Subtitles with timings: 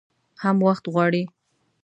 [0.43, 1.23] هم وخت غواړي.